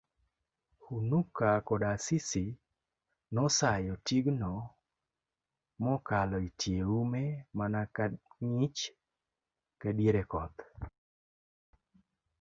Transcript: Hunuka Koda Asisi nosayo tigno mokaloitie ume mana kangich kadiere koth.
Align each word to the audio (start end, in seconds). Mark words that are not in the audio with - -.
Hunuka 0.85 1.49
Koda 1.67 1.87
Asisi 1.97 2.45
nosayo 3.37 3.93
tigno 4.11 4.49
mokaloitie 5.85 6.83
ume 7.01 7.23
mana 7.61 7.81
kangich 7.95 8.79
kadiere 9.81 10.23
koth. 10.31 10.59